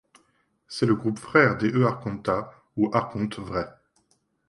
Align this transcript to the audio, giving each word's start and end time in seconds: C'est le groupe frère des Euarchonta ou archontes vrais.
C'est 0.67 0.87
le 0.87 0.95
groupe 0.95 1.19
frère 1.19 1.59
des 1.59 1.69
Euarchonta 1.71 2.55
ou 2.75 2.89
archontes 2.91 3.37
vrais. 3.37 3.71